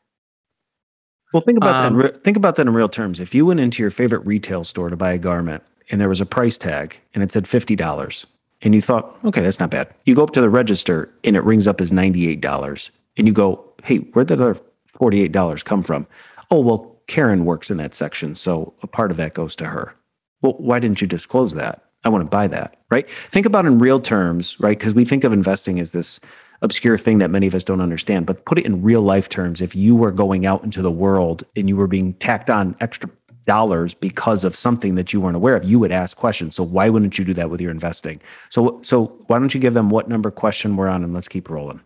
[1.33, 2.21] Well, think about um, that.
[2.21, 3.19] think about that in real terms.
[3.19, 6.21] If you went into your favorite retail store to buy a garment and there was
[6.21, 8.25] a price tag and it said $50
[8.61, 9.93] and you thought, okay, that's not bad.
[10.05, 13.65] You go up to the register and it rings up as $98 and you go,
[13.83, 16.07] hey, where did the $48 come from?
[16.51, 18.35] Oh, well, Karen works in that section.
[18.35, 19.95] So a part of that goes to her.
[20.41, 21.83] Well, why didn't you disclose that?
[22.05, 23.09] I want to buy that, right?
[23.09, 24.77] Think about in real terms, right?
[24.77, 26.19] Because we think of investing as this
[26.63, 29.61] obscure thing that many of us don't understand, but put it in real life terms.
[29.61, 33.09] If you were going out into the world and you were being tacked on extra
[33.45, 36.55] dollars because of something that you weren't aware of, you would ask questions.
[36.55, 38.21] So why wouldn't you do that with your investing?
[38.49, 41.49] So so why don't you give them what number question we're on and let's keep
[41.49, 41.81] rolling.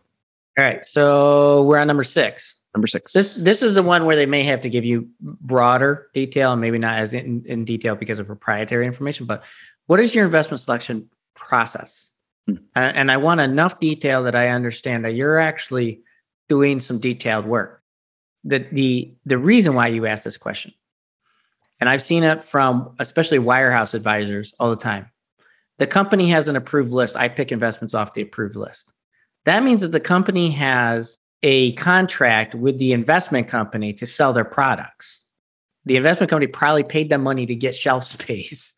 [0.58, 0.86] All right.
[0.86, 2.56] So we're on number six.
[2.76, 3.14] Number six.
[3.14, 6.62] This this is the one where they may have to give you broader detail and
[6.62, 9.26] maybe not as in, in detail because of proprietary information.
[9.26, 9.44] But
[9.88, 12.12] what is your investment selection process?
[12.48, 12.56] Hmm.
[12.76, 16.02] And, I want enough detail that I understand that you're actually
[16.48, 17.84] doing some detailed work.
[18.44, 20.74] The the the reason why you asked this question
[21.80, 25.10] and I've seen it from especially wirehouse advisors all the time.
[25.78, 27.16] The company has an approved list.
[27.16, 28.92] I pick investments off the approved list.
[29.46, 34.44] That means that the company has a contract with the investment company to sell their
[34.44, 35.22] products.
[35.86, 38.74] The investment company probably paid them money to get shelf space.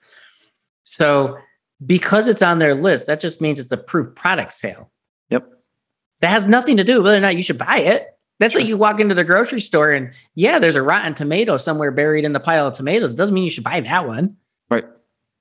[0.84, 1.38] So,
[1.86, 4.92] because it's on their list, that just means it's approved product sale.
[5.30, 5.48] Yep.
[6.22, 8.08] That has nothing to do with whether or not you should buy it.
[8.40, 8.62] That's sure.
[8.62, 12.26] like you walk into the grocery store and yeah, there's a rotten tomato somewhere buried
[12.26, 13.12] in the pile of tomatoes.
[13.12, 14.38] It doesn't mean you should buy that one.
[14.70, 14.86] Right.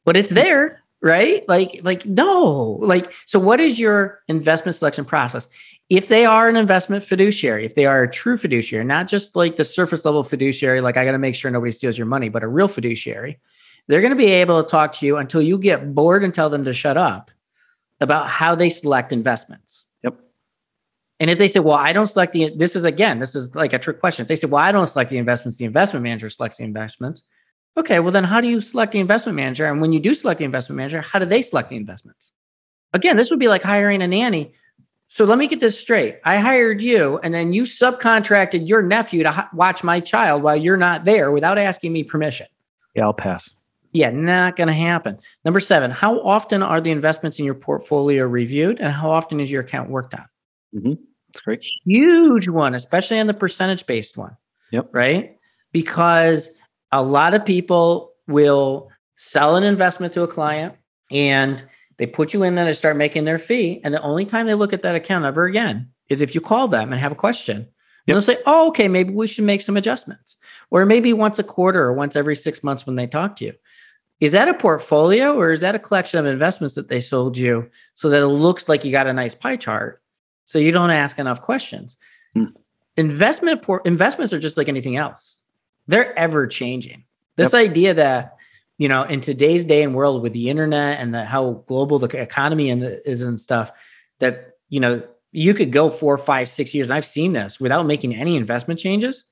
[0.05, 1.49] But it's there, right?
[1.49, 2.79] Like, like, no.
[2.81, 5.49] Like, so what is your investment selection process?
[5.89, 9.57] If they are an investment fiduciary, if they are a true fiduciary, not just like
[9.57, 12.43] the surface level fiduciary, like I got to make sure nobody steals your money, but
[12.43, 13.39] a real fiduciary,
[13.89, 16.51] they're going to be able to talk to you until you get bored and tell
[16.51, 17.31] them to shut up
[18.01, 19.87] about how they select investments.
[20.05, 20.21] Yep.
[21.19, 23.73] And if they say, well, I don't select the, this is again, this is like
[23.73, 24.23] a trick question.
[24.23, 27.23] If they say, well, I don't select the investments, the investment manager selects the investments.
[27.77, 29.67] Okay, well, then how do you select the investment manager?
[29.67, 32.33] And when you do select the investment manager, how do they select the investments?
[32.93, 34.53] Again, this would be like hiring a nanny.
[35.09, 36.19] So let me get this straight.
[36.25, 40.77] I hired you, and then you subcontracted your nephew to watch my child while you're
[40.77, 42.47] not there without asking me permission.
[42.95, 43.55] Yeah, I'll pass.
[43.93, 45.19] Yeah, not going to happen.
[45.45, 49.51] Number seven, how often are the investments in your portfolio reviewed and how often is
[49.51, 50.27] your account worked on?
[50.75, 50.93] Mm-hmm.
[51.29, 51.65] That's great.
[51.85, 54.37] Huge one, especially on the percentage based one.
[54.73, 54.91] Yep.
[54.93, 55.37] Right.
[55.73, 56.51] Because
[56.93, 60.75] a lot of people will sell an investment to a client
[61.11, 61.65] and
[61.97, 63.81] they put you in there to start making their fee.
[63.85, 66.69] And the only time they look at that account ever again is if you call
[66.69, 67.57] them and have a question.
[67.59, 67.69] Yep.
[68.07, 70.37] And they'll say, oh, okay, maybe we should make some adjustments.
[70.71, 73.53] Or maybe once a quarter or once every six months when they talk to you.
[74.21, 77.71] Is that a portfolio or is that a collection of investments that they sold you
[77.95, 80.03] so that it looks like you got a nice pie chart?
[80.45, 81.97] So you don't ask enough questions.
[82.37, 82.53] Mm.
[82.97, 85.43] Investment por- investments are just like anything else.
[85.87, 87.05] They're ever changing.
[87.37, 87.71] This yep.
[87.71, 88.37] idea that
[88.77, 92.09] you know in today's day and world with the internet and the, how global the
[92.21, 93.71] economy and the, is and stuff
[94.19, 97.87] that you know you could go four, five, six years, and I've seen this without
[97.87, 99.25] making any investment changes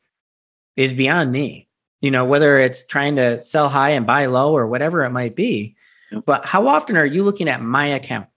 [0.76, 1.65] is beyond me.
[2.00, 5.34] You know, whether it's trying to sell high and buy low or whatever it might
[5.34, 5.76] be.
[6.24, 8.28] But how often are you looking at my account?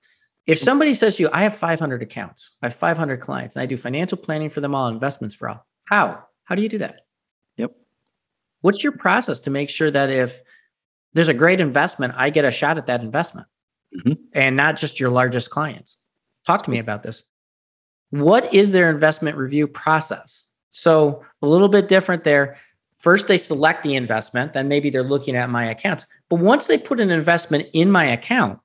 [0.48, 3.68] If somebody says to you, I have 500 accounts, I have 500 clients, and I
[3.68, 6.24] do financial planning for them all, investments for all, how?
[6.46, 7.02] How do you do that?
[7.58, 7.74] Yep.
[8.62, 10.42] What's your process to make sure that if
[11.14, 13.46] there's a great investment, I get a shot at that investment
[13.96, 14.14] mm-hmm.
[14.34, 16.00] and not just your largest clients?
[16.48, 17.24] Talk to me about this.
[18.10, 20.48] What is their investment review process?
[20.72, 22.58] So, a little bit different there.
[23.00, 26.06] First, they select the investment, then maybe they're looking at my accounts.
[26.30, 28.60] But once they put an investment in my account,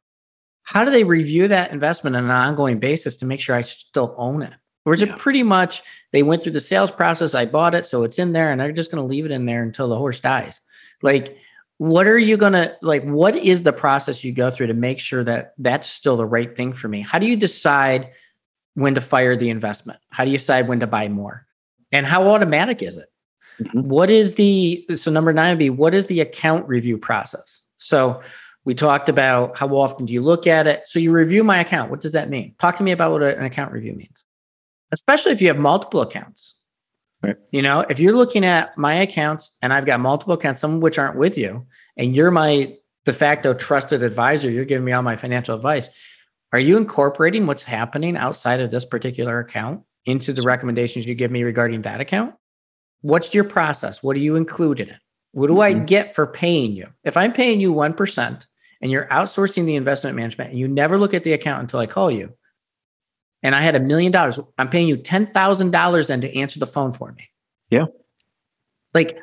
[0.65, 4.15] how do they review that investment on an ongoing basis to make sure I still
[4.19, 4.53] own it?
[4.85, 5.13] Or is yeah.
[5.13, 8.33] it pretty much they went through the sales process, I bought it, so it's in
[8.33, 10.61] there, and they're just going to leave it in there until the horse dies?
[11.01, 11.39] Like,
[11.79, 13.05] what are you going to like?
[13.05, 16.57] What is the process you go through to make sure that that's still the right
[16.57, 17.01] thing for me?
[17.01, 18.11] How do you decide
[18.75, 19.99] when to fire the investment?
[20.11, 21.47] How do you decide when to buy more?
[21.93, 23.09] And how automatic is it?
[23.61, 23.81] Mm-hmm.
[23.83, 27.61] What is the so number nine would be what is the account review process?
[27.77, 28.21] So
[28.65, 30.85] we talked about how often do you look at it.
[30.87, 31.91] So you review my account.
[31.91, 32.55] What does that mean?
[32.59, 34.25] Talk to me about what an account review means,
[34.93, 36.55] especially if you have multiple accounts.
[37.23, 37.37] Right.
[37.53, 40.83] You know, if you're looking at my accounts and I've got multiple accounts, some of
[40.83, 45.03] which aren't with you, and you're my de facto trusted advisor, you're giving me all
[45.03, 45.89] my financial advice.
[46.53, 51.31] Are you incorporating what's happening outside of this particular account into the recommendations you give
[51.31, 52.35] me regarding that account?
[53.03, 54.03] What's your process?
[54.03, 55.01] What do you include in it?
[55.33, 55.81] What do mm-hmm.
[55.81, 56.89] I get for paying you?
[57.03, 58.47] If I'm paying you 1%,
[58.81, 61.87] and you're outsourcing the investment management and you never look at the account until I
[61.87, 62.35] call you,
[63.43, 66.93] and I had a million dollars, I'm paying you $10,000 then to answer the phone
[66.93, 67.31] for me.
[67.71, 67.87] Yeah.
[68.93, 69.19] Like,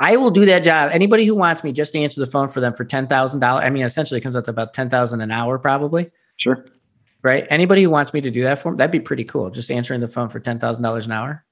[0.00, 0.90] I will do that job.
[0.92, 3.84] Anybody who wants me just to answer the phone for them for $10,000, I mean,
[3.84, 6.10] essentially it comes out to about 10,000 an hour probably.
[6.38, 6.66] Sure.
[7.22, 7.46] Right.
[7.48, 9.50] Anybody who wants me to do that for them, that'd be pretty cool.
[9.50, 11.44] Just answering the phone for $10,000 an hour.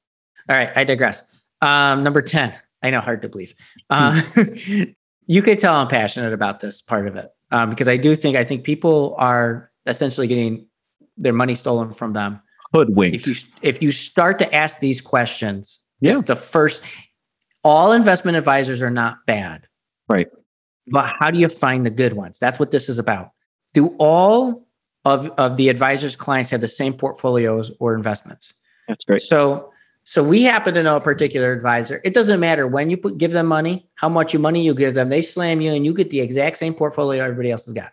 [0.51, 0.71] All right.
[0.75, 1.23] I digress.
[1.63, 3.55] Um, number 10, I know, hard to believe.
[3.89, 4.21] Uh,
[5.27, 7.31] you could tell I'm passionate about this part of it.
[7.53, 10.67] um, because I do think I think people are essentially getting
[11.17, 12.41] their money stolen from them.
[12.75, 13.15] Hoodwinked.
[13.17, 16.13] If you if you start to ask these questions, Yeah.
[16.13, 16.83] it's the first.
[17.63, 19.67] All investment advisors are not bad,
[20.09, 20.29] Right.
[20.87, 22.39] But how do you find the good ones?
[22.39, 23.31] That's what this is about.
[23.75, 24.67] Do all
[25.05, 28.55] of of the advisors' clients have the same portfolios or investments?
[28.89, 29.21] That's great.
[29.23, 29.73] So,
[30.11, 32.01] so we happen to know a particular advisor.
[32.03, 34.95] It doesn't matter when you put, give them money, how much you money you give
[34.95, 37.93] them, they slam you and you get the exact same portfolio everybody else has got.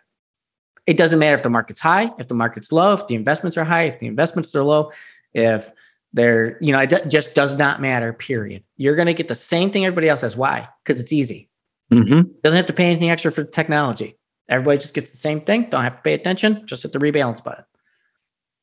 [0.84, 3.62] It doesn't matter if the market's high, if the market's low, if the investments are
[3.62, 4.90] high, if the investments are low,
[5.32, 5.70] if
[6.12, 8.64] they're, you know, it just does not matter, period.
[8.76, 10.36] You're going to get the same thing everybody else has.
[10.36, 10.68] Why?
[10.82, 11.48] Because it's easy.
[11.92, 14.18] hmm Doesn't have to pay anything extra for the technology.
[14.48, 15.70] Everybody just gets the same thing.
[15.70, 16.66] Don't have to pay attention.
[16.66, 17.64] Just hit the rebalance button.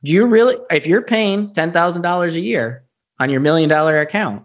[0.04, 2.85] Do you really, if you're paying $10,000 a year
[3.20, 4.44] on your million dollar account,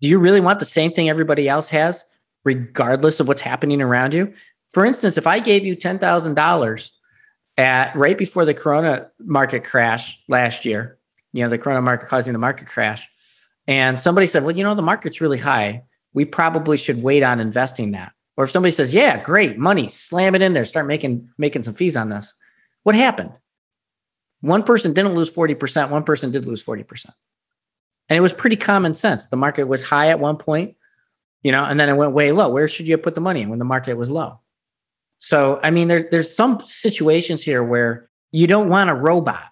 [0.00, 2.04] do you really want the same thing everybody else has,
[2.44, 4.32] regardless of what's happening around you?
[4.72, 6.90] For instance, if I gave you $10,000
[7.56, 10.98] at right before the Corona market crash last year,
[11.32, 13.08] you know, the Corona market causing the market crash,
[13.66, 15.82] and somebody said, well, you know, the market's really high.
[16.14, 18.12] We probably should wait on investing that.
[18.36, 21.74] Or if somebody says, yeah, great, money, slam it in there, start making making some
[21.74, 22.32] fees on this.
[22.84, 23.32] What happened?
[24.40, 27.06] One person didn't lose 40%, one person did lose 40%.
[28.08, 29.26] And it was pretty common sense.
[29.26, 30.76] The market was high at one point,
[31.42, 32.48] you know, and then it went way low.
[32.48, 34.40] Where should you put the money in when the market was low?
[35.18, 39.42] So, I mean, there, there's some situations here where you don't want a robot.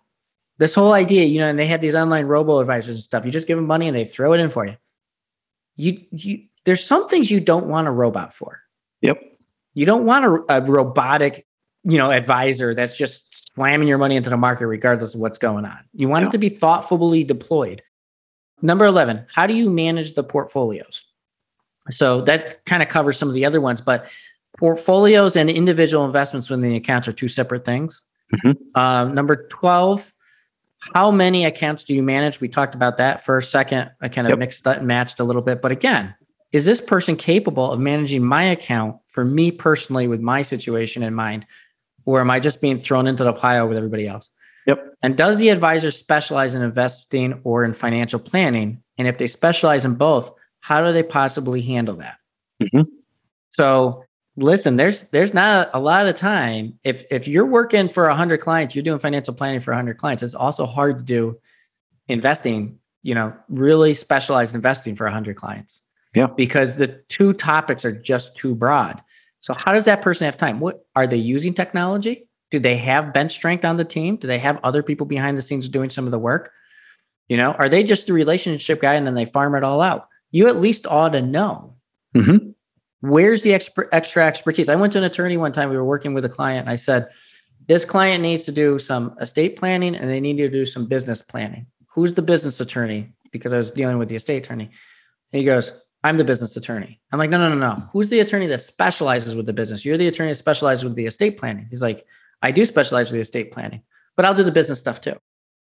[0.59, 3.27] This whole idea, you know, and they had these online robo advisors and stuff.
[3.27, 4.77] You just give them money and they throw it in for you.
[5.77, 8.61] You, you there's some things you don't want a robot for.
[9.03, 9.21] Yep.
[9.75, 11.47] You don't want a, a robotic,
[11.85, 15.67] you know, advisor that's just slamming your money into the market regardless of what's going
[15.67, 15.79] on.
[15.93, 16.29] You want Yeah.
[16.29, 17.83] it to be thoughtfully deployed.
[18.63, 21.03] Number 11, how do you manage the portfolios?
[21.91, 24.09] So that kind of covers some of the other ones, but
[24.59, 28.03] portfolios and individual investments within the accounts are two separate things.
[28.35, 28.57] Mhm.
[28.75, 30.13] Um, number 12,
[30.95, 32.41] how many accounts do you manage?
[32.41, 33.91] We talked about that for a second.
[34.01, 34.39] I kind of Yep.
[34.39, 35.61] mixed that and matched a little bit.
[35.63, 36.15] But again,
[36.53, 41.15] is this person capable of managing my account for me personally with my situation in
[41.15, 41.45] mind?
[42.05, 44.31] Or am I just being thrown into the pile with everybody else?
[44.67, 44.95] Yep.
[45.03, 48.83] And does the advisor specialize in investing or in financial planning?
[48.99, 52.19] And if they specialize in both, how do they possibly handle that?
[52.63, 52.87] Mhm.
[53.53, 54.05] So
[54.37, 56.79] listen, there's there's not a lot of time.
[56.85, 60.23] If if you're working for hundred clients, you're doing financial planning for hundred clients.
[60.23, 61.39] It's also hard to do
[62.09, 65.81] investing, you know, really specialized investing for hundred clients.
[66.15, 66.27] Yeah.
[66.27, 69.03] Because the two topics are just too broad.
[69.41, 70.61] So how does that person have time?
[70.61, 72.26] What are they using technology?
[72.51, 74.17] Do they have bench strength on the team?
[74.17, 76.53] Do they have other people behind the scenes doing some of the work?
[77.29, 80.09] You know, are they just the relationship guy and then they farm it all out?
[80.31, 81.75] You at least ought to know
[82.15, 82.55] Mhm.
[83.01, 84.69] where's the extra, extra expertise?
[84.69, 85.71] I went to an attorney one time.
[85.71, 87.09] We were working with a client, and I said,
[87.67, 91.23] "This client needs to do some estate planning, and they need to do some business
[91.23, 91.67] planning.
[91.89, 94.71] Who's the business attorney?" Because I was dealing with the estate attorney.
[95.33, 95.73] And he goes,
[96.05, 97.83] "I'm the business attorney." I'm like, "No, no, no, no.
[97.93, 99.85] Who's the attorney that specializes with the business?
[99.85, 102.07] You're the attorney that specializes with the estate planning." He's like,
[102.43, 103.83] "I do specialize with estate planning,
[104.17, 105.17] but I'll do the business stuff too."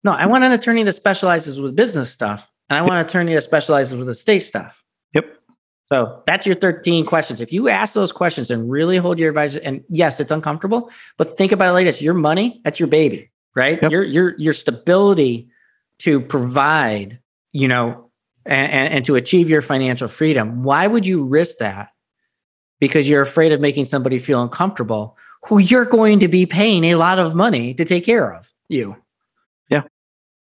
[0.04, 3.34] No, I want an attorney that specializes with business stuff, and I want an attorney
[3.36, 4.84] that specializes with estate stuff.
[5.14, 5.38] Yep.
[5.86, 7.42] So that's your 13 questions.
[7.42, 11.38] If you ask those questions and really hold your advisor, and yes, it's uncomfortable, but
[11.38, 13.80] think about it like this: your money, that's your baby, right?
[13.82, 13.92] Yep.
[13.92, 15.50] Your your your stability
[16.00, 17.20] to provide,
[17.52, 18.10] you know,
[18.46, 20.64] and, and, and to achieve your financial freedom.
[20.64, 21.90] Why would you risk that?
[22.80, 26.96] Because you're afraid of making somebody feel uncomfortable who you're going to be paying a
[26.96, 28.96] lot of money to take care of you.
[29.70, 29.84] Yeah.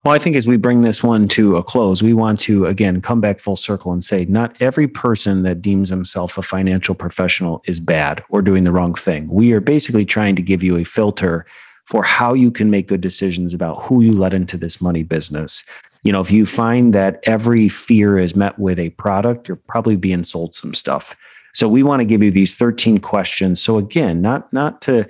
[0.05, 3.01] Well, I think as we bring this one to a close, we want to again
[3.01, 7.63] come back full circle and say not every person that deems himself a financial professional
[7.67, 9.29] is bad or doing the wrong thing.
[9.29, 11.47] We are basically trying to give you a filter
[11.87, 15.65] for how you can make good decisions about who you let into this money business.
[16.03, 19.97] You know, if you find that every fear is met with a product, you're probably
[19.97, 21.17] being sold some stuff.
[21.53, 23.61] So we want to give you these 13 questions.
[23.61, 25.09] So again, not not to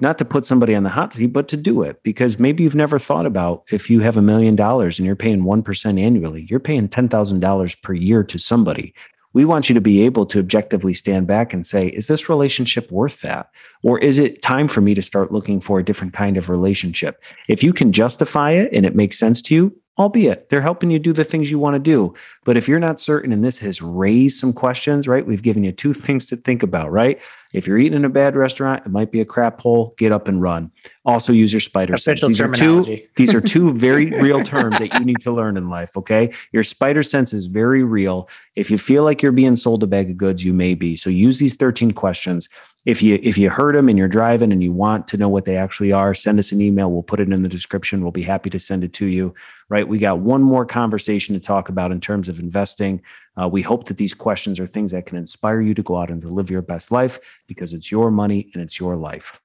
[0.00, 2.74] not to put somebody on the hot seat, but to do it because maybe you've
[2.74, 6.60] never thought about if you have a million dollars and you're paying 1% annually, you're
[6.60, 8.92] paying $10,000 per year to somebody.
[9.34, 12.90] We want you to be able to objectively stand back and say, is this relationship
[12.90, 13.50] worth that?
[13.82, 17.22] Or is it time for me to start looking for a different kind of relationship?
[17.48, 20.98] If you can justify it and it makes sense to you, albeit they're helping you
[20.98, 22.14] do the things you want to do.
[22.44, 25.24] But if you're not certain and this has raised some questions, right?
[25.24, 27.20] We've given you two things to think about, right?
[27.52, 29.94] If you're eating in a bad restaurant, it might be a crap hole.
[29.96, 30.72] Get up and run.
[31.04, 32.20] Also use your spider sense.
[32.20, 32.82] These are two.
[33.16, 35.96] These are two very real terms that you need to learn in life.
[35.96, 38.28] Okay, your spider sense is very real.
[38.56, 40.96] If you feel like you're being sold a bag of goods, you may be.
[40.96, 42.48] So use these 13 questions.
[42.84, 45.46] If you if you heard them and you're driving and you want to know what
[45.46, 46.90] they actually are send us an email.
[46.90, 48.02] We'll put it in the description.
[48.02, 49.34] We'll be happy to send it to you.
[49.68, 49.88] Right?
[49.88, 53.00] We got one more conversation to talk about in terms of investing.
[53.40, 56.10] Uh, we hope that these questions are things that can inspire you to go out
[56.10, 59.40] and to live your best life because it's your money and it's your life.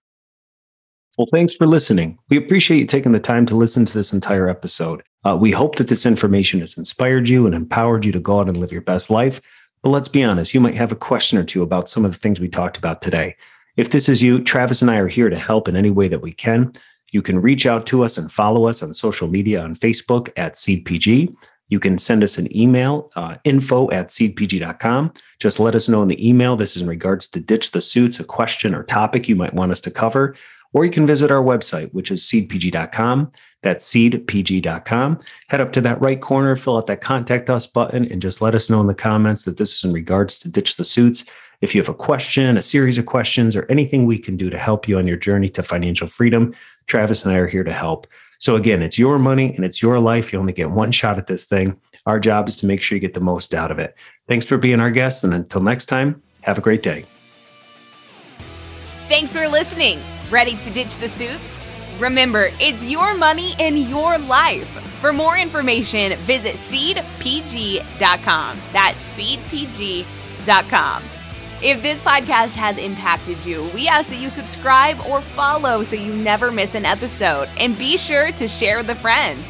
[1.17, 2.17] Well thanks for listening.
[2.29, 5.03] We appreciate you taking the time to listen to this entire episode.
[5.25, 8.47] Uh, we hope that this information has inspired you and empowered you to go out
[8.47, 9.41] and live your best life
[9.81, 12.17] but let's be honest, you might have a question or two about some of the
[12.17, 13.35] things we talked about today.
[13.77, 16.21] If this is you, Travis and I are here to help in any way that
[16.21, 16.73] we can.
[17.11, 20.55] You can reach out to us and follow us on social media on Facebook at
[20.55, 21.33] SeedPG.
[21.69, 25.13] You can send us an email, uh, info at seedpg.com.
[25.39, 26.55] Just let us know in the email.
[26.55, 29.71] This is in regards to Ditch the Suits, a question or topic you might want
[29.71, 30.35] us to cover.
[30.73, 33.31] Or you can visit our website, which is seedpg.com.
[33.61, 35.19] That's seedpg.com.
[35.49, 38.55] Head up to that right corner, fill out that contact us button, and just let
[38.55, 41.25] us know in the comments that this is in regards to Ditch the Suits.
[41.61, 44.57] If you have a question, a series of questions, or anything we can do to
[44.57, 46.55] help you on your journey to financial freedom,
[46.87, 48.07] Travis and I are here to help.
[48.37, 50.31] So, again, it's your money and it's your life.
[50.31, 51.77] You only get one shot at this thing.
[52.05, 53.93] Our job is to make sure you get the most out of it.
[54.29, 55.25] Thanks for being our guest.
[55.25, 57.05] And until next time, have a great day.
[59.09, 59.99] Thanks for listening.
[60.29, 61.61] Ready to ditch the suits?
[61.99, 64.67] Remember, it's your money and your life.
[64.99, 67.01] For more information, visit seedpg.com.
[68.71, 71.03] That's seedpg.com.
[71.61, 76.15] If this podcast has impacted you, we ask that you subscribe or follow so you
[76.15, 77.49] never miss an episode.
[77.59, 79.43] And be sure to share with a friend.